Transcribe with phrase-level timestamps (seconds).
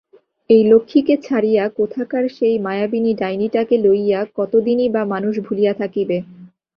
[0.49, 6.17] এই লক্ষ্মীকে ছাড়িয়া কোথাকার সেই মায়াবিনী ডাইনিটাকে লইয়া কতদিনই বা মানুষ ভুলিয়া থাকিবে।